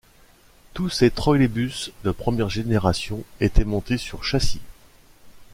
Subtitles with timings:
[0.73, 4.59] Tous ces trolleybus de première génération étaient montés sur châssis.